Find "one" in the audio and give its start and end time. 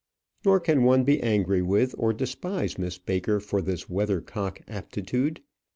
0.83-1.03